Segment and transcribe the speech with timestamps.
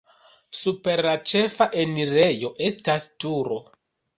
[0.59, 3.63] Super la ĉefa enirejo estas turo.